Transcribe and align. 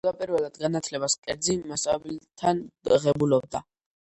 თავდაპირველად 0.05 0.55
განათლებას 0.61 1.15
კერძი 1.27 1.57
მასწავლებლებთან 1.73 2.63
ღებულობდა. 3.05 3.65